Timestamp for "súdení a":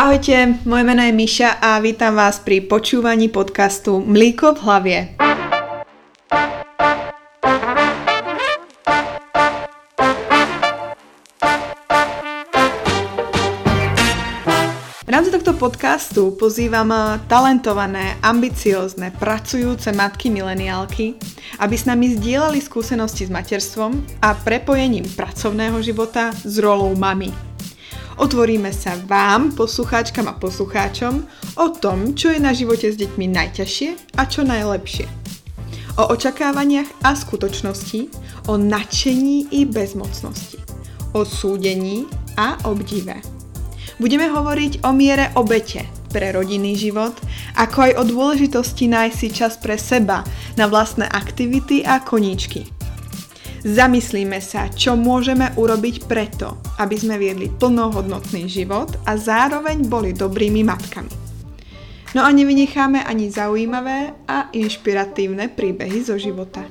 41.24-42.60